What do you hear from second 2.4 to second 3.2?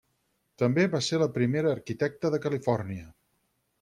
Califòrnia.